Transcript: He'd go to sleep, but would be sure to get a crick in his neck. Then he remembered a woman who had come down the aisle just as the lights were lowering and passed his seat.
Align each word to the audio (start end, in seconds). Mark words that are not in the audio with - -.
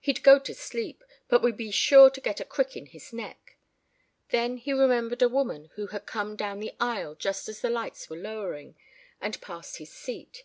He'd 0.00 0.24
go 0.24 0.40
to 0.40 0.52
sleep, 0.52 1.04
but 1.28 1.42
would 1.42 1.56
be 1.56 1.70
sure 1.70 2.10
to 2.10 2.20
get 2.20 2.40
a 2.40 2.44
crick 2.44 2.76
in 2.76 2.86
his 2.86 3.12
neck. 3.12 3.56
Then 4.30 4.56
he 4.56 4.72
remembered 4.72 5.22
a 5.22 5.28
woman 5.28 5.70
who 5.76 5.86
had 5.86 6.06
come 6.06 6.34
down 6.34 6.58
the 6.58 6.74
aisle 6.80 7.14
just 7.14 7.48
as 7.48 7.60
the 7.60 7.70
lights 7.70 8.10
were 8.10 8.16
lowering 8.16 8.74
and 9.20 9.40
passed 9.40 9.76
his 9.78 9.92
seat. 9.92 10.42